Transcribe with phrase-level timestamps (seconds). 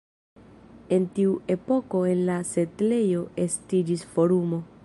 [0.97, 4.67] En tiu epoko en la setlejo estiĝis forumo.